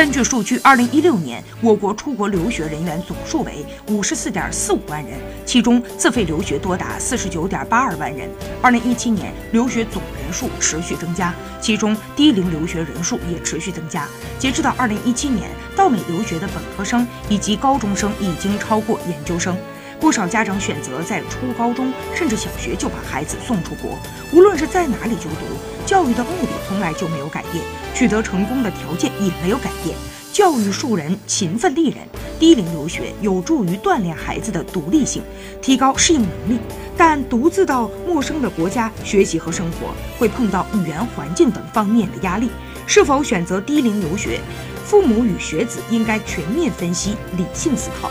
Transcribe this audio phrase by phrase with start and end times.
[0.00, 8.26] 根据数据，二零一六年我国出国留学人员总数为五十四点四五万人，其中自费留学多达四十九点八二万人。
[8.62, 14.08] 二零一七年留学总人数持续增加，其中低龄留学人数也持续增加。
[14.38, 19.54] 截止到二零一七年，到美留学的本科生以及高中生已经超过研究生。
[20.00, 23.98] 不少家长选择在初高中甚至小学就把孩子送出国，
[24.32, 25.44] 无论是在哪里就读，
[25.84, 27.62] 教育的目的从来就没有改变，
[27.94, 29.94] 取得成功的条件也没有改变。
[30.32, 31.98] 教育树人，勤奋利人。
[32.38, 35.22] 低龄留学有助于锻炼孩子的独立性，
[35.60, 36.58] 提高适应能力。
[36.96, 42.48] 但独自到陌生的国家学习和生活，会碰到语言环境等方面的压力。
[42.86, 44.40] 是否选择低龄留学，
[44.86, 48.10] 父母与学子应该全面分析，理性思考。